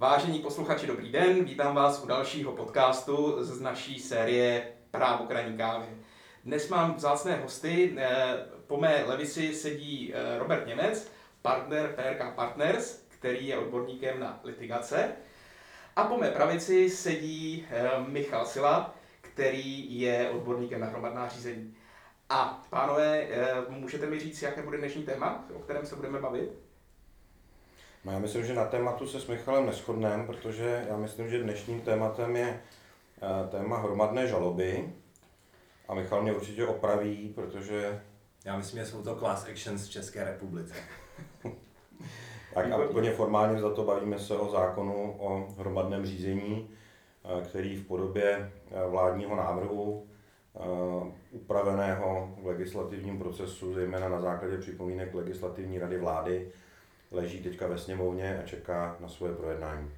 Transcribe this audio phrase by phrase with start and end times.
[0.00, 5.86] Vážení posluchači, dobrý den, vítám vás u dalšího podcastu z naší série Právo kraní kávy.
[6.44, 8.36] Dnes mám vzácné hosty, eh,
[8.66, 11.10] po mé levici sedí eh, Robert Němec,
[11.42, 15.12] partner PRK Partners, který je odborníkem na litigace.
[15.96, 21.74] A po mé pravici sedí eh, Michal Sila, který je odborníkem na hromadná řízení.
[22.28, 23.28] A pánové,
[23.68, 26.69] můžete mi říct, jaké bude dnešní téma, o kterém se budeme bavit?
[28.04, 31.80] No já myslím, že na tématu se s Michalem neschodneme, protože já myslím, že dnešním
[31.80, 32.60] tématem je
[33.50, 34.92] téma hromadné žaloby.
[35.88, 38.02] A Michal mě určitě opraví, protože...
[38.44, 40.74] Já myslím, že jsou to class actions v České republice.
[42.54, 46.70] tak a úplně formálně za to bavíme se o zákonu o hromadném řízení,
[47.24, 50.06] eh, který v podobě eh, vládního návrhu
[50.56, 50.60] eh,
[51.30, 56.52] upraveného v legislativním procesu, zejména na základě připomínek legislativní rady vlády,
[57.10, 59.90] leží teďka ve sněmovně a čeká na svoje projednání.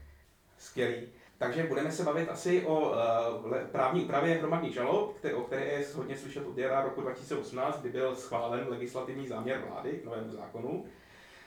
[0.59, 1.09] Skvělý.
[1.39, 5.87] Takže budeme se bavit asi o uh, právní úpravě hromadných žalob, které, o které je
[5.95, 10.85] hodně slyšet od jara roku 2018, kdy byl schválen legislativní záměr vlády k novému zákonu.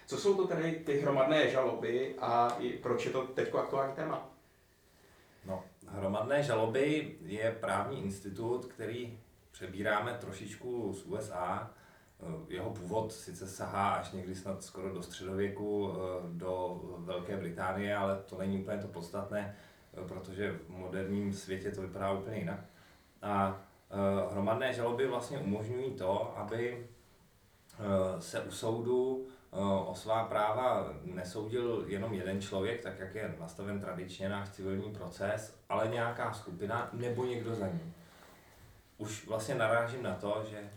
[0.06, 4.30] Co jsou to tedy ty hromadné žaloby a proč je to teď aktuální téma?
[5.46, 9.20] No, hromadné žaloby je právní institut, který
[9.52, 11.72] přebíráme trošičku z USA.
[12.48, 15.98] Jeho původ sice sahá až někdy snad skoro do středověku, eh,
[16.34, 19.56] do Velké Británie, ale to není úplně to podstatné
[20.04, 22.60] protože v moderním světě to vypadá úplně jinak.
[23.22, 23.62] A
[24.32, 26.88] hromadné žaloby vlastně umožňují to, aby
[28.20, 29.28] se u soudu
[29.86, 35.60] o svá práva nesoudil jenom jeden člověk, tak jak je nastaven tradičně náš civilní proces,
[35.70, 37.94] ale nějaká skupina nebo někdo za ní.
[38.98, 40.70] Už vlastně narážím na to, že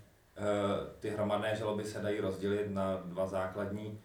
[1.01, 4.01] ty hromadné žaloby se dají rozdělit na dva základní,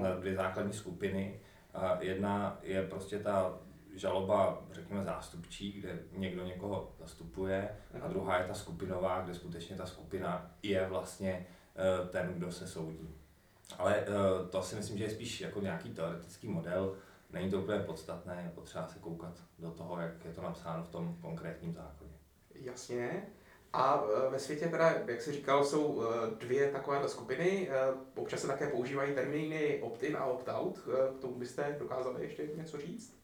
[0.00, 1.40] na dvě základní skupiny.
[2.00, 3.58] Jedna je prostě ta
[3.98, 8.08] žaloba, řekněme, zástupčí, kde někdo někoho zastupuje, a mhm.
[8.08, 13.14] druhá je ta skupinová, kde skutečně ta skupina je vlastně eh, ten, kdo se soudí.
[13.78, 14.06] Ale eh,
[14.50, 16.96] to si myslím, že je spíš jako nějaký teoretický model,
[17.30, 20.88] není to úplně podstatné, je potřeba se koukat do toho, jak je to napsáno v
[20.88, 22.12] tom konkrétním zákoně.
[22.54, 23.26] Jasně.
[23.72, 26.02] A eh, ve světě teda, jak jsi říkal, jsou
[26.38, 27.68] dvě takovéhle skupiny.
[28.16, 30.78] Občas se také používají termíny opt-in a opt-out.
[31.18, 33.18] K tomu byste dokázali ještě něco říct?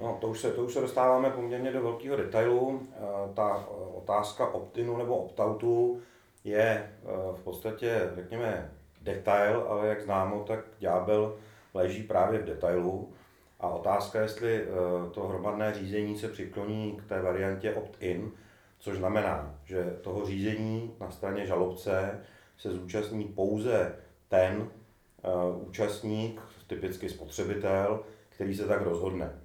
[0.00, 2.82] No, to už, se, to už se dostáváme poměrně do velkého detailu.
[2.92, 6.00] Eh, ta eh, otázka optinu nebo optoutu
[6.44, 8.72] je eh, v podstatě, řekněme,
[9.02, 11.36] detail, ale jak známo, tak ďábel
[11.74, 13.12] leží právě v detailu.
[13.60, 14.64] A otázka, jestli
[15.12, 18.32] to hromadné řízení se přikloní k té variantě opt-in,
[18.80, 22.20] což znamená, že toho řízení na straně žalobce
[22.58, 23.96] se zúčastní pouze
[24.28, 24.70] ten
[25.54, 29.40] účastník, typicky spotřebitel, který se tak rozhodne.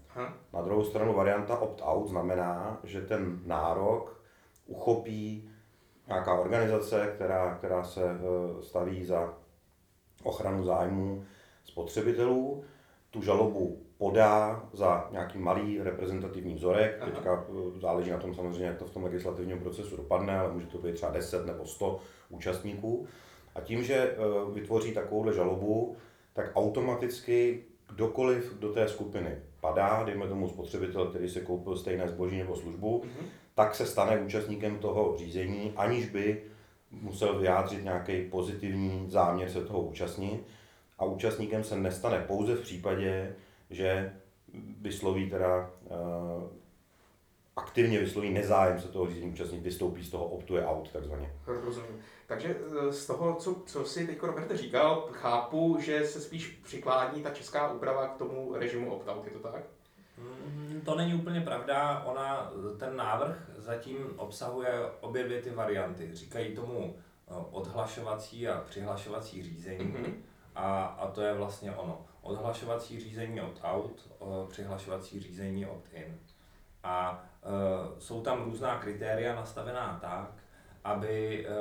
[0.54, 4.22] Na druhou stranu varianta opt-out znamená, že ten nárok
[4.68, 5.50] uchopí
[6.08, 8.18] nějaká organizace, která, která se e,
[8.64, 9.34] staví za
[10.24, 11.26] ochranu zájmů
[11.64, 12.64] spotřebitelů,
[13.12, 16.98] tu žalobu podá za nějaký malý reprezentativní vzorek.
[17.02, 17.12] Aha.
[17.12, 20.68] Teďka e, záleží na tom samozřejmě, jak to v tom legislativním procesu dopadne, ale může
[20.68, 23.08] to být třeba 10 nebo 100 účastníků.
[23.56, 24.16] A tím, že e,
[24.54, 25.96] vytvoří takovouhle žalobu,
[26.34, 32.38] tak automaticky kdokoliv do té skupiny padá, dejme tomu spotřebitel, který si koupil stejné zboží
[32.38, 33.26] nebo službu, mm-hmm.
[33.56, 36.42] tak se stane účastníkem toho řízení, aniž by
[36.92, 40.44] musel vyjádřit nějaký pozitivní záměr se toho účastnit.
[41.00, 43.36] A účastníkem se nestane pouze v případě,
[43.70, 44.14] že
[44.82, 46.44] vysloví teda uh,
[47.56, 51.34] aktivně vysloví nezájem se toho řízení účastnit, vystoupí z toho optuje out takzvaně.
[51.48, 52.02] Rozumím.
[52.28, 52.56] Takže
[52.90, 57.30] eh, z toho, co, co si teď Roberte říkal, chápu, že se spíš přikládí ta
[57.30, 59.64] česká úprava k tomu režimu opt-out, je to tak?
[60.18, 62.04] Mm, to není úplně pravda.
[62.06, 64.72] Ona, ten návrh zatím obsahuje
[65.02, 66.10] obě dvě ty varianty.
[66.14, 69.86] Říkají tomu eh, odhlašovací a přihlašovací řízení.
[69.86, 70.14] Mm-hmm.
[70.56, 72.06] A, a to je vlastně ono.
[72.26, 76.20] Odhlašovací řízení opt-out, eh, přihlašovací řízení opt-in.
[76.84, 80.32] A e, jsou tam různá kritéria nastavená tak,
[80.86, 81.52] aby eh,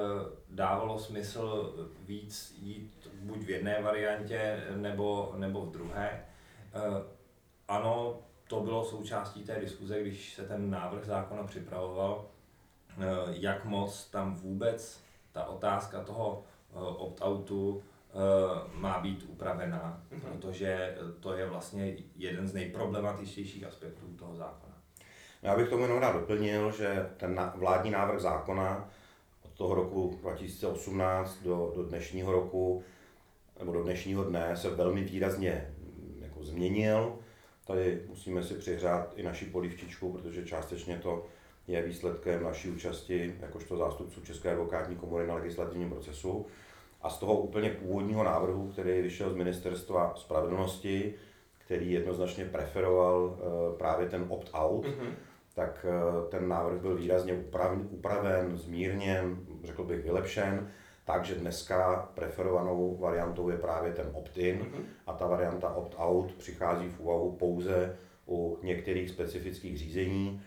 [0.48, 6.24] dávalo smysl víc jít buď v jedné variantě nebo, nebo v druhé.
[6.74, 7.02] Eh,
[7.68, 8.18] ano,
[8.48, 14.34] to bylo součástí té diskuze, když se ten návrh zákona připravoval, eh, jak moc tam
[14.34, 15.00] vůbec
[15.32, 16.42] ta otázka toho
[16.74, 17.82] opt-outu
[18.74, 20.32] má být upravená, mm-hmm.
[20.32, 24.74] protože to je vlastně jeden z nejproblematičtějších aspektů toho zákona.
[25.42, 28.90] Já bych tomu jenom rád doplnil, že ten vládní návrh zákona
[29.54, 32.82] toho roku 2018 do, do dnešního roku
[33.58, 37.18] nebo do dnešního dne se velmi výrazně mm, jako změnil.
[37.66, 41.26] Tady musíme si přihřát i naši polivčičku, protože částečně to
[41.68, 46.46] je výsledkem naší účasti jakožto zástupců České advokátní komory na legislativním procesu.
[47.04, 51.14] A z toho úplně původního návrhu, který vyšel z Ministerstva spravedlnosti,
[51.64, 55.12] který jednoznačně preferoval eh, právě ten opt-out, mm-hmm.
[55.54, 60.68] tak eh, ten návrh byl výrazně upraven, upraven, zmírněn, řekl bych vylepšen,
[61.04, 64.84] takže dneska preferovanou variantou je právě ten opt-in mm-hmm.
[65.06, 67.96] a ta varianta opt-out přichází v úvahu pouze
[68.28, 70.42] u některých specifických řízení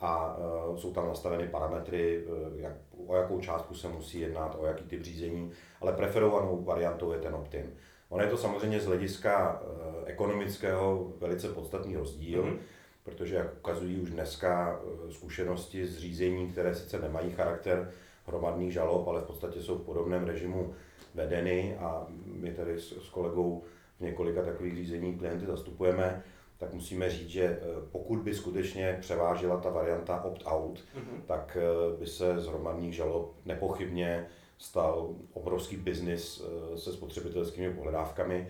[0.00, 2.72] a uh, jsou tam nastaveny parametry, uh, jak,
[3.06, 7.34] o jakou částku se musí jednat, o jaký typ řízení, ale preferovanou variantou je ten
[7.34, 7.70] opt-in.
[8.08, 9.68] Ono je to samozřejmě z hlediska uh,
[10.04, 12.58] ekonomického velice podstatný rozdíl, mm-hmm.
[13.04, 14.80] protože jak ukazují už dneska
[15.10, 17.90] zkušenosti z řízení, které sice nemají charakter
[18.26, 20.74] hromadných žalob, ale v podstatě jsou v podobném režimu
[21.14, 23.62] vedeny a my tady s, s kolegou
[23.98, 26.22] v několika takových řízení klienty zastupujeme,
[26.58, 27.60] tak musíme říct, že eh,
[27.92, 31.22] pokud by skutečně převážila ta varianta opt-out, mm-hmm.
[31.26, 34.26] tak eh, by se z hromadných žalob nepochybně
[34.58, 38.48] stal obrovský biznis eh, se spotřebitelskými pohledávkami.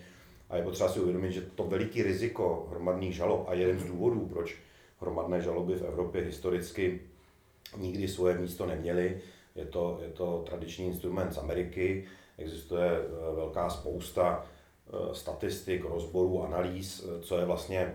[0.51, 4.27] A je potřeba si uvědomit, že to veliký riziko hromadných žalob a jeden z důvodů,
[4.33, 4.59] proč
[5.01, 7.01] hromadné žaloby v Evropě historicky
[7.77, 9.21] nikdy svoje místo neměly,
[9.55, 12.05] je to, je to tradiční instrument z Ameriky,
[12.39, 12.91] existuje
[13.35, 14.47] velká spousta
[15.13, 17.95] statistik, rozborů, analýz, eh, co je vlastně eh,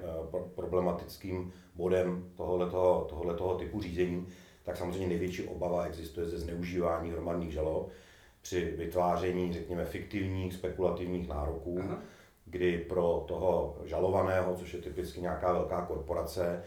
[0.55, 4.27] problematickým bodem tohoto, tohoto typu řízení,
[4.63, 7.91] tak samozřejmě největší obava existuje ze zneužívání hromadných žalob
[8.41, 11.97] při vytváření, řekněme, fiktivních, spekulativních nároků, Aha.
[12.45, 16.63] kdy pro toho žalovaného, což je typicky nějaká velká korporace,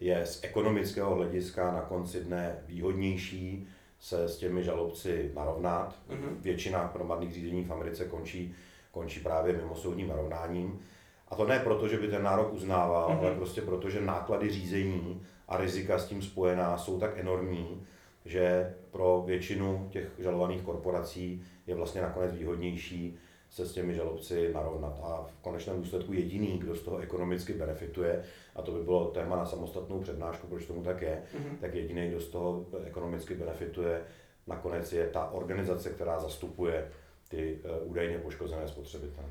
[0.00, 3.68] je z ekonomického hlediska na konci dne výhodnější
[4.00, 5.98] se s těmi žalobci narovnat.
[6.10, 6.36] Uh-huh.
[6.40, 8.54] Většina hromadných řízení v Americe končí
[8.96, 10.80] končí právě mimosoudním narovnáním.
[11.28, 13.18] A to ne proto, že by ten nárok uznával, mm-hmm.
[13.18, 17.82] ale prostě proto, že náklady řízení a rizika s tím spojená jsou tak enormní,
[18.24, 23.18] že pro většinu těch žalovaných korporací je vlastně nakonec výhodnější
[23.50, 25.00] se s těmi žalobci narovnat.
[25.02, 29.36] A v konečném důsledku jediný, kdo z toho ekonomicky benefituje, a to by bylo téma
[29.36, 31.56] na samostatnou přednášku, proč tomu tak je, mm-hmm.
[31.60, 34.02] tak jediný, kdo z toho ekonomicky benefituje,
[34.46, 36.88] nakonec je ta organizace, která zastupuje
[37.28, 39.28] ty eh, údajně poškozené spotřebitele.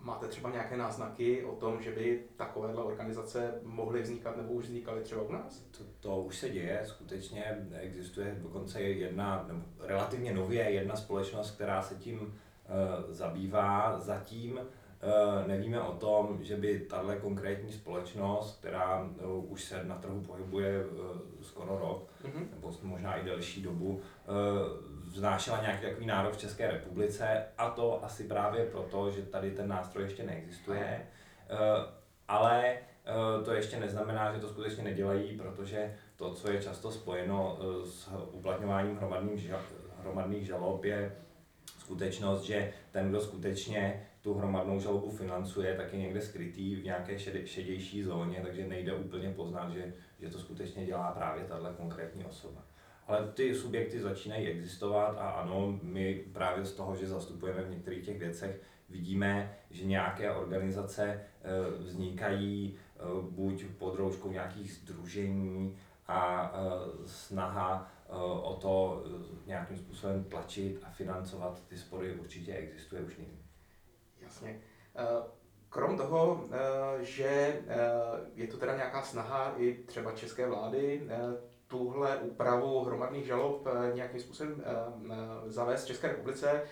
[0.00, 5.02] Máte třeba nějaké náznaky o tom, že by takovéhle organizace mohly vznikat nebo už vznikaly
[5.02, 5.62] třeba u nás?
[5.78, 11.82] To, to už se děje, skutečně existuje dokonce jedna, nebo relativně nově jedna společnost, která
[11.82, 12.28] se tím uh,
[13.14, 13.98] zabývá.
[13.98, 19.94] Zatím uh, nevíme o tom, že by tahle konkrétní společnost, která uh, už se na
[19.94, 20.98] trhu pohybuje uh,
[21.42, 22.46] skoro rok, mm-hmm.
[22.50, 24.00] nebo možná i delší dobu,
[25.18, 29.68] vznášela nějaký takový nárok v České republice a to asi právě proto, že tady ten
[29.68, 31.02] nástroj ještě neexistuje.
[31.50, 31.56] Eh,
[32.28, 37.58] ale eh, to ještě neznamená, že to skutečně nedělají, protože to, co je často spojeno
[37.60, 38.98] eh, s uplatňováním
[40.02, 41.16] hromadných žalob, je
[41.78, 47.18] skutečnost, že ten, kdo skutečně tu hromadnou žalobu financuje, tak je někde skrytý v nějaké
[47.44, 52.62] šedější zóně, takže nejde úplně poznat, že, že to skutečně dělá právě tahle konkrétní osoba.
[53.08, 58.04] Ale ty subjekty začínají existovat a ano, my právě z toho, že zastupujeme v některých
[58.04, 61.20] těch věcech, vidíme, že nějaké organizace e,
[61.78, 67.92] vznikají e, buď pod rouškou nějakých združení a e, snaha
[68.42, 69.04] o to
[69.46, 73.38] nějakým způsobem tlačit a financovat ty spory určitě existuje už nyní.
[74.20, 74.60] Jasně.
[75.68, 76.48] Krom toho,
[77.00, 77.60] že
[78.34, 81.08] je to teda nějaká snaha i třeba české vlády
[81.68, 84.70] tuhle úpravu hromadných žalob eh, nějakým způsobem eh,
[85.10, 86.62] eh, zavést v České republice.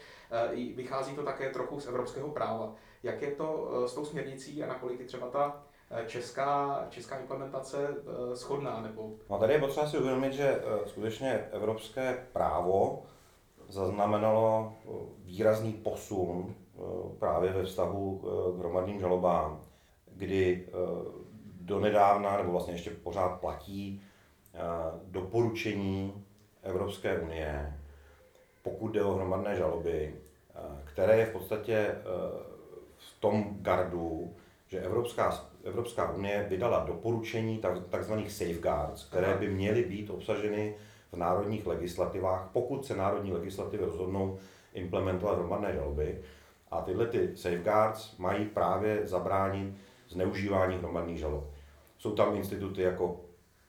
[0.77, 2.75] Vychází to také trochu z evropského práva.
[3.03, 5.63] Jak je to s tou směrnicí a nakolik je třeba ta
[6.07, 7.95] česká, česká implementace
[8.35, 8.81] schodná?
[8.81, 9.13] Nebo...
[9.31, 13.03] No tady je potřeba si uvědomit, že skutečně evropské právo
[13.69, 14.75] zaznamenalo
[15.19, 16.55] výrazný posun
[17.19, 18.21] právě ve vztahu
[18.57, 19.61] k hromadným žalobám,
[20.13, 20.69] kdy
[21.61, 24.03] donedávna, nebo vlastně ještě pořád platí,
[25.05, 26.25] doporučení
[26.63, 27.77] Evropské unie,
[28.63, 30.15] pokud jde o hromadné žaloby,
[30.85, 32.03] které je v podstatě eh,
[32.97, 34.35] v tom gardu,
[34.69, 40.75] že Evropská, Evropská unie vydala doporučení takzvaných safeguards, které by měly být obsaženy
[41.13, 44.39] v národních legislativách, pokud se národní legislativy rozhodnou
[44.75, 46.23] implementovat hromadné žaloby.
[46.71, 49.75] A tyhle ty safeguards mají právě zabránit
[50.09, 51.45] zneužívání hromadných žalob.
[51.99, 53.21] Jsou tam instituty jako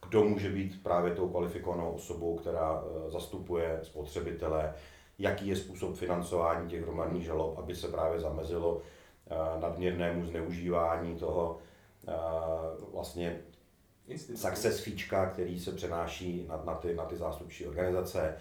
[0.06, 4.74] kdo může být právě tou kvalifikovanou osobou, která eh, zastupuje spotřebitele,
[5.20, 8.82] jaký je způsob financování těch hromadných žalob, aby se právě zamezilo
[9.60, 11.58] nadměrnému zneužívání toho
[12.94, 13.42] vlastně
[14.08, 14.40] Institutu.
[14.40, 18.38] success fíčka, který se přenáší na, na, ty, na ty zástupčí organizace,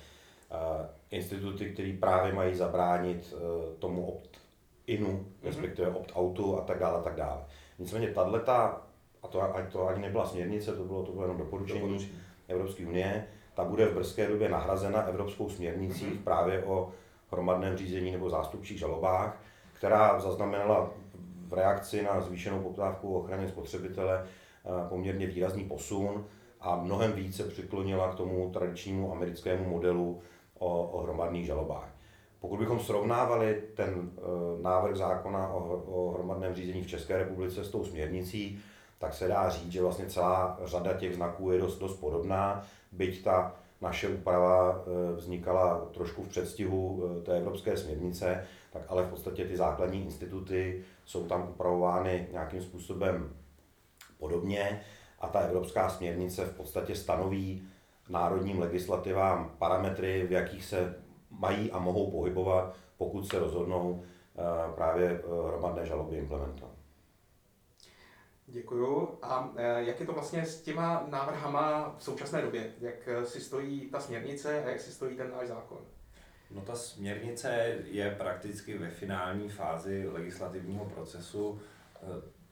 [1.11, 3.35] instituty, které právě mají zabránit
[3.79, 5.47] tomu opt-inu, mm-hmm.
[5.47, 7.45] respektive opt-outu a tak dále, a tak dále.
[7.79, 8.86] Nicméně tato,
[9.27, 12.13] a to, to ani nebyla směrnice, to bylo, to bylo jenom doporučení, doporučení.
[12.49, 16.25] Evropské unie, ta bude v brzké době nahrazena evropskou směrnicí mm-hmm.
[16.25, 16.93] právě o
[17.31, 19.43] hromadném řízení nebo zástupčích žalobách,
[19.73, 20.91] která zaznamenala
[21.49, 26.25] v reakci na zvýšenou poptávku ochraně spotřebitele eh, poměrně výrazný posun
[26.61, 30.21] a mnohem více přiklonila k tomu tradičnímu americkému modelu
[30.59, 31.97] o, o hromadných žalobách.
[32.41, 37.71] Pokud bychom srovnávali ten uh, návrh zákona o, o hromadném řízení v České republice s
[37.71, 38.59] tou směrnicí,
[38.99, 43.25] tak se dá říct, že vlastně celá řada těch znaků je dost, dost podobná, byť
[43.25, 49.11] ta naše úprava uh, vznikala trošku v předstihu uh, té evropské směrnice, tak ale v
[49.11, 53.31] podstatě ty základní instituty jsou tam upravovány nějakým způsobem
[54.19, 54.81] podobně
[55.21, 57.69] a ta evropská směrnice v podstatě stanoví
[58.09, 60.95] národním legislativám parametry, v jakých se
[61.31, 64.43] mají a mohou pohybovat, pokud se rozhodnou eh,
[64.75, 66.76] právě eh, hromadné žaloby implementovat.
[68.47, 69.19] Děkuju.
[69.23, 72.73] A eh, jak je to vlastně s těma návrhama v současné době?
[72.81, 75.79] Jak si stojí ta směrnice a jak si stojí ten náš zákon?
[76.51, 81.61] No ta směrnice je prakticky ve finální fázi legislativního procesu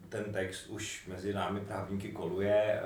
[0.08, 2.80] ten text už mezi námi právníky koluje,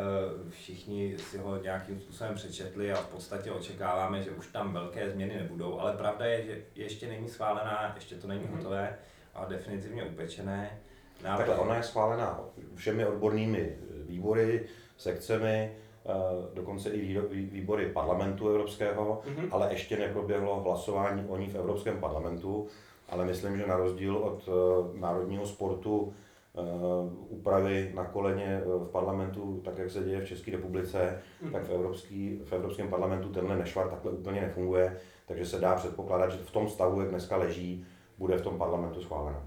[0.50, 5.36] všichni si ho nějakým způsobem přečetli a v podstatě očekáváme, že už tam velké změny
[5.36, 8.56] nebudou, ale pravda je, že ještě není schválená, ještě to není mhm.
[8.56, 8.98] hotové
[9.34, 10.80] a definitivně upečené.
[11.24, 11.46] Návrh...
[11.46, 12.40] Takhle, ona je schválená
[12.74, 13.76] všemi odbornými
[14.08, 15.72] výbory, sekcemi,
[16.06, 16.12] eh,
[16.54, 19.48] dokonce i výbory parlamentu evropského, mm-hmm.
[19.50, 22.66] ale ještě neproběhlo hlasování o ní v Evropském parlamentu,
[23.08, 26.12] ale myslím, že na rozdíl od eh, národního sportu
[26.58, 31.52] Eh, úpravy na koleně v parlamentu, tak jak se děje v České republice, mm.
[31.52, 34.96] tak v, evropský, v Evropském parlamentu tenhle nešvar takhle úplně nefunguje,
[35.26, 37.86] takže se dá předpokládat, že v tom stavu, jak dneska leží,
[38.18, 39.42] bude v tom parlamentu schválena.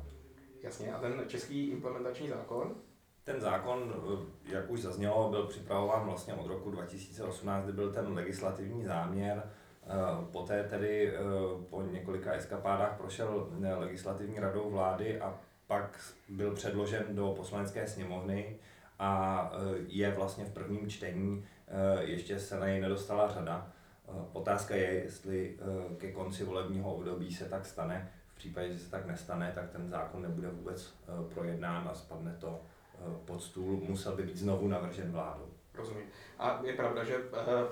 [0.63, 2.75] Jasně, a ten český implementační zákon?
[3.23, 8.13] Ten zákon, eh, jak už zaznělo, byl připravován vlastně od roku 2018, kdy byl ten
[8.13, 9.43] legislativní záměr.
[10.31, 11.13] Poté tedy
[11.69, 15.99] po několika eskapádách prošel legislativní radou vlády a pak
[16.29, 18.59] byl předložen do poslanecké sněmovny
[18.99, 19.51] a
[19.87, 21.45] je vlastně v prvním čtení,
[21.99, 23.71] ještě se na něj nedostala řada.
[24.33, 25.57] Otázka je, jestli
[25.97, 28.11] ke konci volebního období se tak stane.
[28.41, 30.93] V případě, že se tak nestane, tak ten zákon nebude vůbec
[31.33, 32.61] projednán a spadne to
[33.25, 33.81] pod stůl.
[33.87, 35.45] Musel by být znovu navržen vládou.
[35.75, 36.03] Rozumím.
[36.39, 37.15] A je pravda, že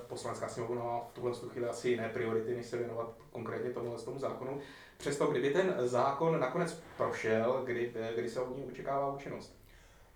[0.08, 4.20] poslanecká sněmovna má v tuhle chvíli asi jiné priority, než se věnovat konkrétně tomu, tomu
[4.20, 4.60] zákonu.
[4.98, 9.60] Přesto, kdyby ten zákon nakonec prošel, kdy, kdy se od ní očekává účinnost?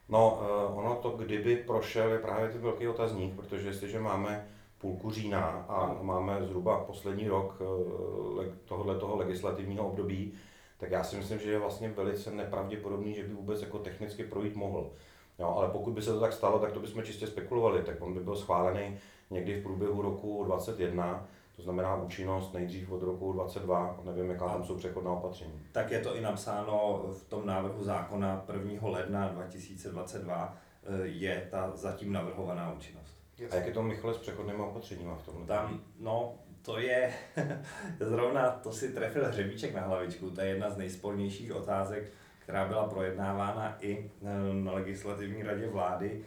[0.09, 4.49] No, eh, ono to, kdyby prošel, je právě ten velký otazník, protože jestliže máme
[4.83, 10.33] půlku října a máme zhruba poslední rok eh, tohohle toho legislativního období,
[10.77, 14.55] tak já si myslím, že je vlastně velice nepravděpodobný, že by vůbec jako technicky projít
[14.55, 14.91] mohl.
[15.39, 18.13] Jo, ale pokud by se to tak stalo, tak to bychom čistě spekulovali, tak on
[18.13, 18.97] by byl schválený
[19.29, 24.63] někdy v průběhu roku 2021 to znamená účinnost nejdřív od roku 22, nevím, jaká tam
[24.63, 25.61] jsou přechodná opatření.
[25.71, 28.89] Tak je to i napsáno v tom návrhu zákona 1.
[28.89, 33.02] ledna 2022 eh, je ta zatím navrhovaná účinnost.
[33.51, 35.47] A jak je to, Michale, s přechodnými opatřeními v tom?
[35.47, 37.13] Tam, no, to je,
[37.99, 42.87] zrovna to si trefil hřebíček na hlavičku, to je jedna z nejspornějších otázek, která byla
[42.87, 46.25] projednávána i eh, na legislativní radě vlády,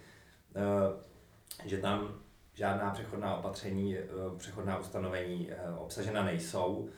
[0.56, 2.14] eh, že tam
[2.54, 4.02] žádná přechodná opatření, eh,
[4.36, 6.88] přechodná ustanovení obsažena nejsou.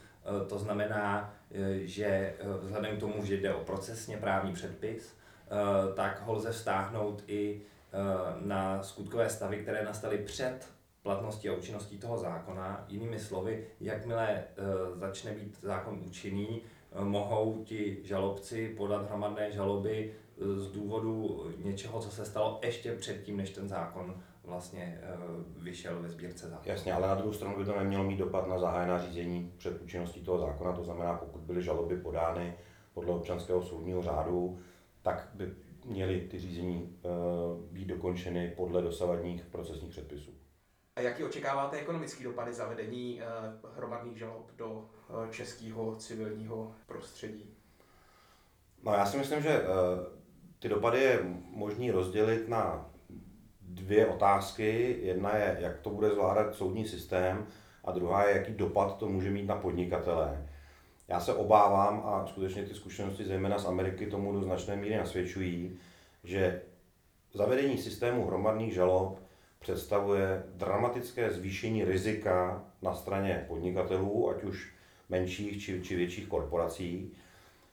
[0.49, 1.33] To znamená,
[1.75, 5.17] že vzhledem k tomu, že jde o procesně právní předpis,
[5.95, 7.61] tak ho lze vztáhnout i
[8.41, 10.67] na skutkové stavy, které nastaly před
[11.03, 12.85] platností a účinností toho zákona.
[12.87, 14.43] Jinými slovy, jakmile
[14.95, 16.61] začne být zákon účinný,
[17.03, 23.49] mohou ti žalobci podat hromadné žaloby z důvodu něčeho, co se stalo ještě předtím, než
[23.49, 25.17] ten zákon vlastně eh,
[25.57, 26.73] vyšel ve sbírce zákona.
[26.73, 30.21] Jasně, ale na druhou stranu by to nemělo mít dopad na zahájená řízení před účinností
[30.21, 32.53] toho zákona, to znamená, pokud byly žaloby podány
[32.93, 34.59] podle občanského soudního řádu,
[35.01, 35.53] tak by
[35.85, 37.09] měly ty řízení eh,
[37.71, 40.31] být dokončeny podle dosavadních procesních předpisů.
[40.95, 43.25] A jaký očekáváte ekonomický dopady zavedení eh,
[43.75, 44.89] hromadných žalob do
[45.31, 47.55] českého civilního prostředí?
[48.83, 49.61] No já si myslím, že
[50.59, 51.19] ty dopady je
[51.51, 52.89] možný rozdělit na
[53.61, 54.97] dvě otázky.
[55.01, 57.47] Jedna je, jak to bude zvládat soudní systém
[57.83, 60.48] a druhá je, jaký dopad to může mít na podnikatele.
[61.09, 65.77] Já se obávám, a skutečně ty zkušenosti zejména z Ameriky tomu do značné míry nasvědčují,
[66.23, 66.61] že
[67.33, 69.19] zavedení systému hromadných žalob
[69.59, 74.73] představuje dramatické zvýšení rizika na straně podnikatelů, ať už
[75.09, 77.11] menších či, či větších korporací.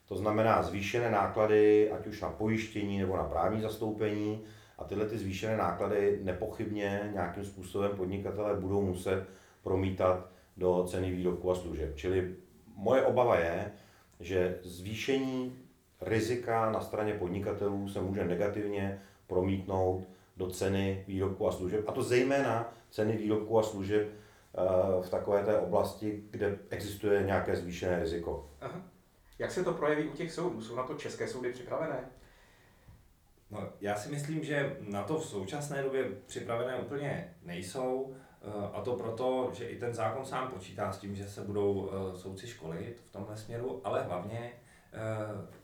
[0.09, 4.45] To znamená zvýšené náklady, ať už na pojištění nebo na právní zastoupení.
[4.79, 9.27] A tyhle ty zvýšené náklady nepochybně nějakým způsobem podnikatelé budou muset
[9.63, 11.97] promítat do ceny výrobků a služeb.
[11.97, 12.37] Čili
[12.77, 13.73] moje obava je,
[14.21, 15.59] že zvýšení
[16.01, 22.03] rizika na straně podnikatelů se může negativně promítnout do ceny výrobků a služeb, a to
[22.03, 28.51] zejména ceny výrobků a služeb eh, v takové té oblasti, kde existuje nějaké zvýšené riziko.
[28.61, 28.81] Aha.
[29.39, 30.61] Jak se to projeví u těch soudů?
[30.61, 32.11] Jsou na to české soudy připravené?
[33.51, 38.17] No, já si myslím, že na to v současné době připravené úplně nejsou.
[38.47, 41.91] Eh, a to proto, že i ten zákon sám počítá s tím, že se budou
[41.91, 44.53] eh, soudci školit v tomhle směru, ale hlavně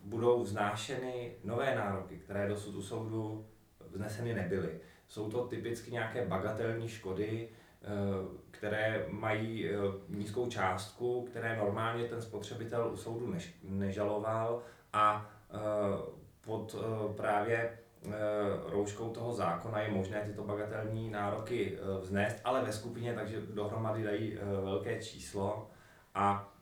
[0.03, 3.47] budou vznášeny nové nároky, které dosud u soudu
[3.91, 4.81] vzneseny nebyly.
[5.09, 7.87] Jsou to typicky nějaké bagatelní škody, eh,
[8.51, 9.77] které mají eh,
[10.09, 14.62] nízkou částku, které normálně ten spotřebitel u soudu nežaloval
[14.93, 15.59] a eh,
[16.41, 16.77] pod
[17.17, 17.79] právě
[18.66, 24.38] rouškou toho zákona je možné tyto bagatelní nároky vznést, ale ve skupině, takže dohromady dají
[24.64, 25.71] velké číslo
[26.14, 26.52] a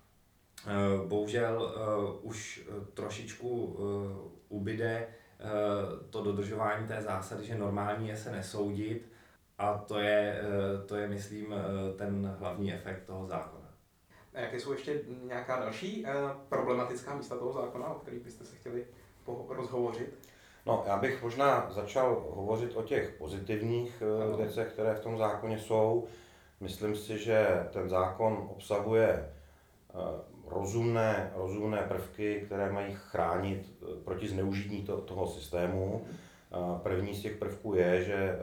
[1.06, 1.74] bohužel
[2.22, 3.78] už trošičku
[4.48, 5.06] ubyde
[5.40, 9.12] Eh, to dodržování té zásady, že normální je se nesoudit
[9.58, 13.74] a to je, eh, to je myslím, eh, ten hlavní efekt toho zákona.
[14.34, 16.06] A jaké jsou ještě nějaká další
[16.48, 18.86] problematická místa toho zákona, o kterých byste se chtěli
[19.48, 20.30] rozhovořit?
[20.70, 24.36] No, já bych možná začal hovořit o těch pozitivních ano.
[24.36, 26.06] věcech, které v tom zákoně jsou.
[26.60, 29.30] Myslím si, že ten zákon obsahuje
[30.46, 36.04] rozumné, rozumné prvky, které mají chránit eh, proti zneužití to, toho systému.
[36.82, 38.38] První z těch prvků je, že eh,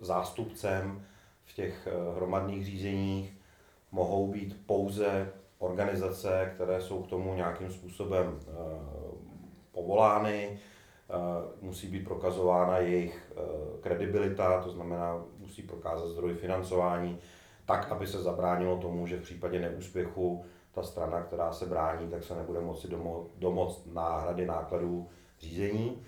[0.00, 1.06] zástupcem
[1.44, 3.32] v těch eh, hromadných řízeních
[3.92, 8.40] mohou být pouze organizace, které jsou k tomu nějakým způsobem
[9.72, 10.58] povolány,
[11.60, 13.32] musí být prokazována jejich
[13.80, 17.18] kredibilita, to znamená, musí prokázat zdroj financování,
[17.64, 22.24] tak, aby se zabránilo tomu, že v případě neúspěchu ta strana, která se brání, tak
[22.24, 25.08] se nebude moci domo, domoct náhrady nákladů
[25.40, 26.02] řízení.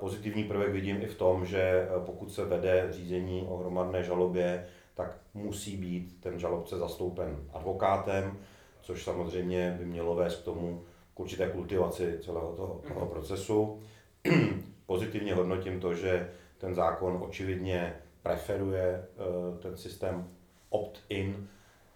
[0.00, 5.16] Pozitivní prvek vidím i v tom, že pokud se vede řízení o hromadné žalobě, tak
[5.34, 8.38] musí být ten žalobce zastoupen advokátem,
[8.80, 10.82] což samozřejmě by mělo vést k tomu,
[11.14, 13.08] k určité kultivaci celého toho, toho mhm.
[13.08, 13.82] procesu.
[14.86, 20.28] Pozitivně hodnotím to, že ten zákon očividně preferuje e, ten systém
[20.70, 21.48] opt-in,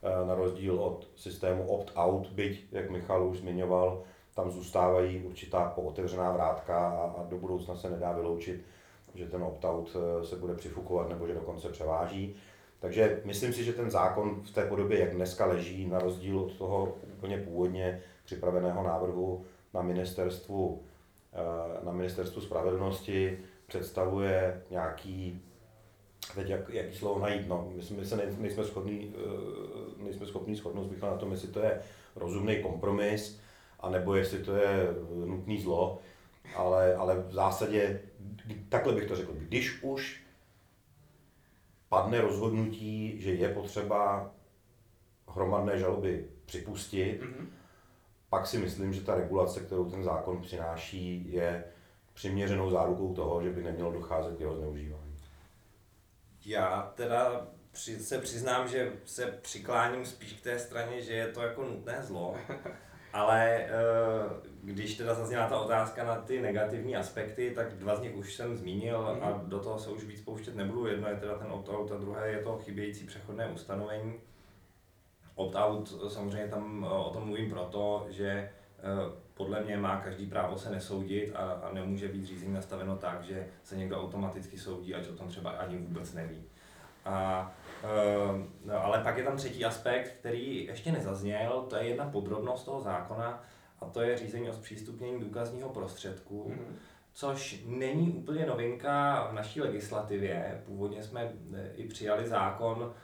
[0.02, 4.02] Eh, na rozdíl od systému opt-out, byť, jak Michal už zmiňoval,
[4.34, 8.64] tam zůstávají určitá pootevřená vrátka a, do budoucna se nedá vyloučit,
[9.14, 12.36] že ten opt-out eh, se bude přifukovat nebo že dokonce převáží.
[12.80, 16.52] Takže myslím si, že ten zákon v té podobě, jak dneska leží, na rozdíl od
[16.52, 20.87] toho úplně původně připraveného návrhu na ministerstvu, eh,
[21.84, 25.42] na ministerstvu spravedlnosti, představuje nějaký
[26.34, 30.54] teď jak, jaký slovo najít, no, my, jsme, my se nejsme, schopní, eh, nejsme schopní
[30.54, 31.80] shodnout na tom, jestli to je
[32.16, 33.40] rozumný kompromis,
[33.80, 34.86] anebo jestli to je
[35.26, 35.98] nutný zlo,
[36.56, 38.00] ale, ale v zásadě,
[38.68, 40.22] takhle bych to řekl, když už
[41.88, 44.30] padne rozhodnutí, že je potřeba
[45.28, 47.46] hromadné žaloby připustit, mm-hmm.
[48.30, 51.64] Pak si myslím, že ta regulace, kterou ten zákon přináší, je
[52.14, 55.16] přiměřenou zárukou toho, že by nemělo docházet k jeho zneužívání.
[56.46, 61.42] Já teda při, se přiznám, že se přikláním spíš k té straně, že je to
[61.42, 62.36] jako nutné zlo,
[63.12, 63.68] ale eh,
[64.62, 68.56] když teda zazněla ta otázka na ty negativní aspekty, tak dva z nich už jsem
[68.56, 70.86] zmínil a do toho se už víc pouštět nebudu.
[70.86, 74.20] Jedno je teda ten opt-out a druhé je to chybějící přechodné ustanovení.
[75.38, 78.50] Opt-out samozřejmě tam eh, o tom mluvím proto, že eh,
[79.34, 83.46] podle mě má každý právo se nesoudit a, a nemůže být řízení nastaveno tak, že
[83.62, 86.44] se někdo automaticky soudí, ať o tom třeba ani vůbec neví.
[87.04, 87.52] A,
[87.84, 87.88] e,
[88.64, 92.80] no, ale pak je tam třetí aspekt, který ještě nezazněl, to je jedna podrobnost toho
[92.80, 93.42] zákona,
[93.80, 96.74] a to je řízení o zpřístupnění důkazního prostředku, mm-hmm.
[97.12, 100.62] což není úplně novinka v naší legislativě.
[100.66, 101.32] Původně jsme
[101.76, 102.94] i přijali zákon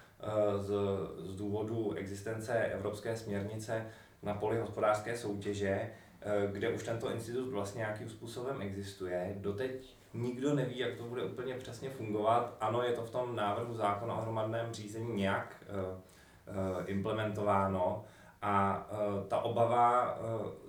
[0.59, 0.73] z,
[1.19, 3.87] z důvodu existence Evropské směrnice
[4.23, 5.91] na poli hospodářské soutěže,
[6.27, 9.35] Eh, kde už tento institut vlastně nějakým způsobem existuje.
[9.37, 12.57] Doteď nikdo neví, jak to bude úplně přesně fungovat.
[12.61, 18.05] Ano, je to v tom návrhu zákona o hromadném řízení nějak uh, implementováno,
[18.43, 18.87] A
[19.29, 20.19] ta obava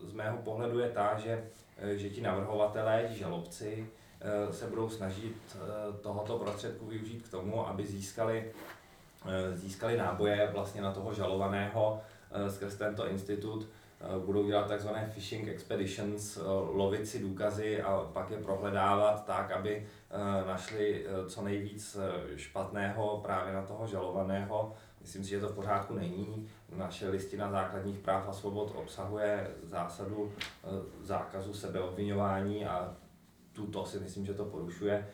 [0.04, 1.44] z mého pohledu je ta, že,
[1.96, 3.90] že ti navrhovatelé, ti žalobci,
[4.52, 5.58] se budou snažit
[6.02, 8.52] tohoto prostředku využít k tomu, aby získali,
[9.54, 12.02] získali náboje vlastně na toho žalovaného
[12.42, 13.70] uh, skrz tento institut,
[14.26, 16.40] budou dělat takzvané phishing expeditions,
[16.72, 19.88] lovit si důkazy a pak je prohledávat tak, aby
[20.48, 21.98] našli co nejvíc
[22.36, 26.50] špatného právě na toho žalovaného Myslím si, že to v pořádku není.
[26.76, 30.68] Naše listina základních práv a svobod obsahuje zásadu eh,
[31.02, 32.96] zákazu sebeobvinování a
[33.54, 35.08] tuto si myslím, že to porušuje.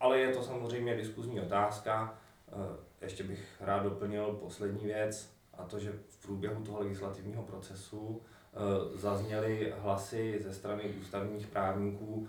[0.00, 2.18] Ale je to samozřejmě diskuzní otázka.
[2.52, 8.22] Eh, ještě bych rád doplnil poslední věc, a to, že v průběhu toho legislativního procesu
[8.22, 12.28] eh, zazněly hlasy ze strany ústavních právníků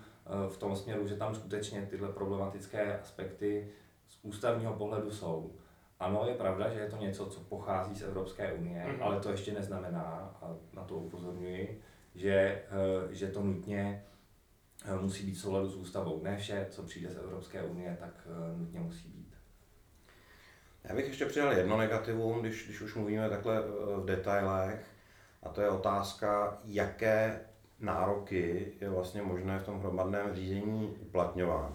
[0.49, 3.71] v tom směru, že tam skutečně tyhle problematické aspekty
[4.07, 5.51] z ústavního pohledu jsou.
[5.99, 9.03] Ano, je pravda, že je to něco, co pochází z Evropské unie, mm-hmm.
[9.03, 11.81] ale to ještě neznamená, a na to upozorňuji,
[12.15, 14.03] že, eh, že to nutně
[14.85, 16.23] eh, musí být v souladu s ústavou.
[16.23, 19.18] Ne vše, co přijde z Evropské unie, tak eh, nutně musí být.
[20.83, 23.61] Já bych ještě přidal jedno negativum, když, když už mluvíme takhle
[23.95, 24.85] v detailech,
[25.43, 27.39] a to je otázka, jaké
[27.79, 31.71] nároky je vlastně možné v tom hromadném řízení uplatňovat.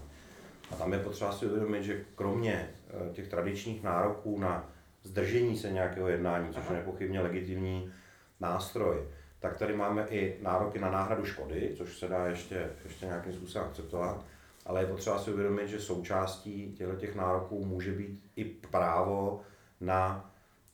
[0.70, 4.70] A tam je potřeba si uvědomit, že kromě Eh, těch tradičních nároků na
[5.02, 7.92] zdržení se nějakého jednání, což je nepochybně legitimní
[8.40, 9.08] nástroj,
[9.40, 13.68] tak tady máme i nároky na náhradu škody, což se dá ještě, ještě nějakým způsobem
[13.68, 14.24] akceptovat,
[14.64, 19.40] ale je potřeba si uvědomit, že součástí těchto těch nároků může být i právo
[19.80, 20.30] na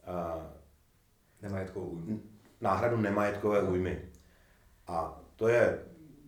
[0.09, 0.43] uh,
[1.43, 1.99] nemajetkovou
[2.61, 4.03] náhradu nemajetkové újmy.
[4.87, 5.79] A to je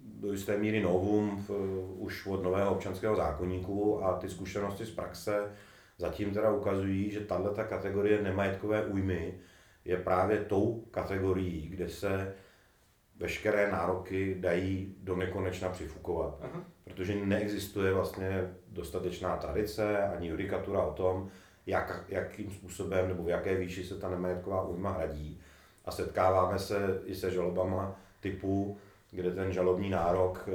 [0.02, 1.50] do jisté míry novum v,
[1.98, 5.52] už od nového občanského zákonníku a ty zkušenosti z praxe
[5.98, 9.38] zatím teda ukazují, že tahle kategorie nemajetkové újmy
[9.84, 12.34] je právě tou kategorií, kde se
[13.16, 16.38] veškeré nároky dají do nekonečna přifukovat.
[16.42, 16.64] Aha.
[16.84, 21.30] Protože neexistuje vlastně dostatečná tradice ani judikatura o tom,
[21.66, 25.40] jak, jakým způsobem nebo v jaké výši se ta nemajetková újma hradí.
[25.84, 28.76] A setkáváme se i se žalobama typu,
[29.10, 30.52] kde ten žalobní nárok eh,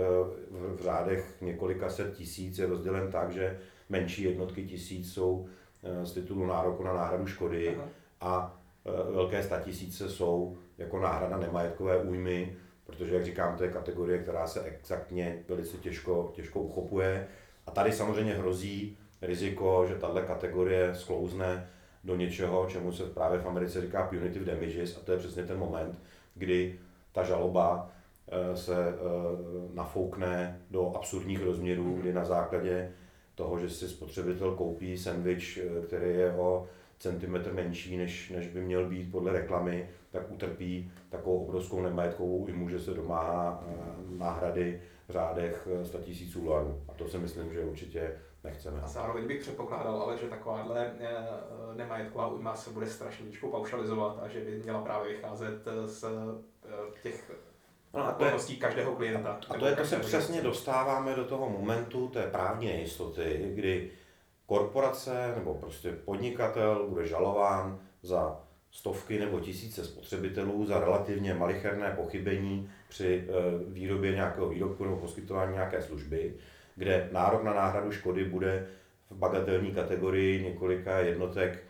[0.50, 3.60] v řádech několika set tisíc je rozdělen tak, že
[3.90, 5.48] menší jednotky tisíc jsou
[5.84, 7.88] eh, z titulu nároku na náhradu škody Aha.
[8.22, 12.58] a eh, velké statisíce jsou jako náhrada nemajetkové újmy,
[12.88, 17.28] protože, jak říkám, to je kategorie, která se exaktně velice těžko, těžko uchopuje.
[17.68, 21.70] A tady samozřejmě hrozí riziko, že tahle kategorie sklouzne
[22.04, 25.58] do něčeho, čemu se právě v Americe říká punitive damages, a to je přesně ten
[25.60, 26.00] moment,
[26.36, 26.80] kdy
[27.12, 27.90] ta žaloba
[28.28, 28.76] eh, se
[29.74, 32.92] nafoukne do absurdních rozměrů, kdy na základě
[33.38, 36.68] toho, že si spotřebitel koupí sendvič, eh, který je o
[37.00, 42.54] centimetr menší, než, než by měl být podle reklamy, tak utrpí takovou obrovskou nemajetkovou i
[42.54, 43.74] může se domáhá eh,
[44.18, 46.84] náhrady v řádech 100 000 dolarů.
[46.90, 48.82] A to si myslím, že určitě nechceme.
[48.82, 51.16] A zároveň bych předpokládal, ale že takováhle eh,
[51.76, 56.06] nemajetková újma se bude strašně paušalizovat a že by měla právě vycházet z
[57.04, 57.32] těch
[57.94, 59.40] No a to je, každého klienta.
[59.50, 63.92] A to je, to se přesně dostáváme do toho momentu té právní nejistoty, kdy
[64.48, 68.40] korporace nebo prostě podnikatel bude žalován za
[68.72, 73.34] stovky nebo tisíce spotřebitelů za relativně malicherné pochybení při eh,
[73.68, 76.34] výrobě nějakého výrobku nebo poskytování nějaké služby,
[76.76, 78.68] kde nárok na náhradu škody bude
[79.10, 81.64] v bagatelní kategorii několika jednotek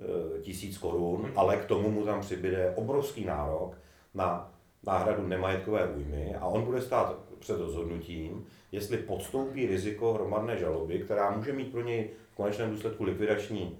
[0.00, 1.32] eh, tisíc korun, mhm.
[1.36, 3.78] ale k tomu mu tam přibyde obrovský nárok
[4.14, 4.54] na
[4.86, 11.30] náhradu nemajetkové újmy a on bude stát před rozhodnutím, jestli podstoupí riziko hromadné žaloby, která
[11.30, 13.78] může mít pro něj v konečném důsledku likvidační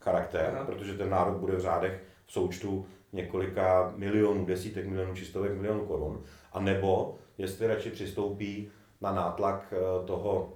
[0.00, 0.64] charakter, Aha.
[0.64, 6.24] protože ten nárok bude v řádech v součtu několika milionů, desítek milionů, čistovek milionů korun,
[6.52, 10.52] a nebo jestli radši přistoupí na nátlak eh, toho,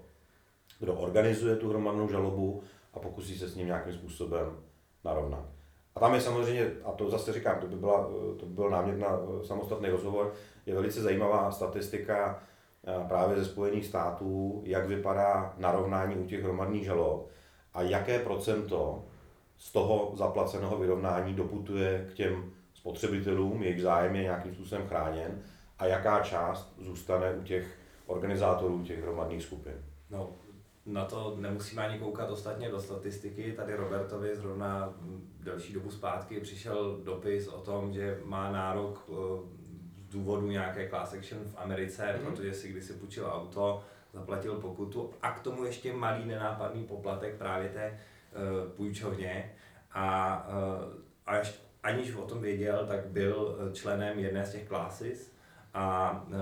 [0.81, 2.63] kdo organizuje tu hromadnou žalobu
[2.95, 4.57] a pokusí se s ním nějakým způsobem
[5.05, 5.54] narovnat.
[5.97, 8.99] A tam je samozřejmě, a to zase říkám, to by, byla, to by byl námět
[8.99, 10.33] na eh, samostatný rozhovor,
[10.67, 12.43] je velice zajímavá statistika
[12.87, 17.31] eh, právě ze Spojených států, jak vypadá narovnání u těch hromadných žalob
[17.75, 19.05] a jaké procento
[19.59, 25.43] z toho zaplaceného vyrovnání doputuje k těm spotřebitelům, jejich zájem je nějakým způsobem chráněn
[25.79, 29.75] a jaká část zůstane u těch organizátorů těch hromadných skupin.
[30.11, 30.29] No,
[30.87, 33.53] na to nemusíme ani koukat ostatně do statistiky.
[33.53, 34.95] Tady Robertovi zrovna
[35.41, 39.15] delší dobu zpátky přišel dopis o tom, že má nárok eh,
[40.03, 42.31] z důvodu nějaké class action v Americe, mm-hmm.
[42.31, 47.69] protože si kdysi půjčil auto, zaplatil pokutu a k tomu ještě malý nenápadný poplatek právě
[47.69, 47.99] té
[48.33, 49.55] uh, půjčovně
[49.93, 50.93] a, uh,
[51.27, 55.33] a ještě aniž o tom věděl, tak byl eh, členem jedné z těch classes
[55.75, 56.37] a eh,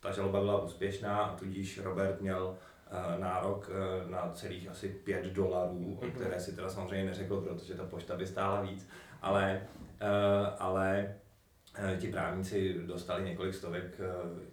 [0.00, 2.65] ta žaloba byla úspěšná a tudíž Robert měl eh,
[3.18, 6.10] nárok eh, na celých asi 5 dolarů, Mhm.
[6.10, 8.88] které si teda samozřejmě neřekl, protože ta pošta by stála víc,
[9.22, 9.62] ale,
[10.00, 10.06] eh,
[10.58, 11.14] ale
[11.74, 14.04] eh, ti právníci dostali několik stovek eh,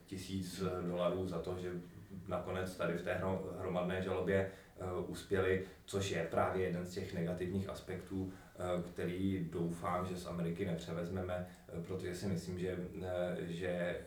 [0.05, 1.71] tisíc eh, dolarů za to, že
[2.27, 7.13] nakonec tady v té hro- hromadné žalobě eh, uspěli, což je právě jeden z těch
[7.13, 13.35] negativních aspektů, eh, který doufám, že z Ameriky nepřevezmeme, eh, protože si myslím, že, eh,
[13.39, 14.05] že eh,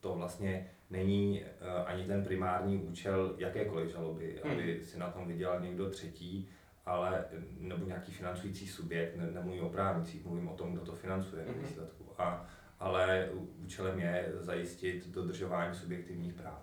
[0.00, 4.52] to vlastně není eh, ani ten primární účel jakékoliv žaloby, Hmm.
[4.52, 6.50] aby si na tom vydělal někdo třetí,
[6.86, 7.24] ale
[7.58, 11.60] nebo nějaký financující subjekt, ne, nemluvím o právnicích, mluvím o tom, kdo to financuje v
[11.68, 12.04] výsledku.
[12.18, 12.46] A,
[12.78, 13.28] ale
[13.64, 16.62] účelem je zajistit dodržování subjektivních práv.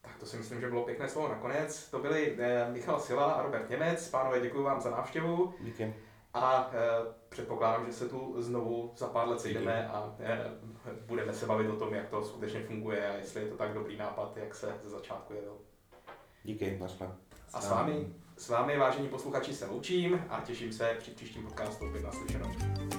[0.00, 1.90] Tak to si myslím, že bylo pěkné slovo nakonec.
[1.90, 4.10] To byli eh, Michal Sila a Robert Němec.
[4.10, 5.94] Pánové, děkuji vám za návštěvu Díky.
[6.38, 6.78] A eh,
[7.28, 10.50] předpokládám, že se tu znovu za pár let sejdeme a eh,
[11.06, 13.96] budeme se bavit o tom, jak to skutečně funguje a jestli je to tak dobrý
[13.96, 15.56] nápad, jak se ze začátku jevil.
[16.44, 17.08] Díky, naschle.
[17.52, 21.86] A s vámi, s vámi, vážení posluchači, se loučím a těším se při příštím podcastu
[21.86, 22.97] opět naslyšenou.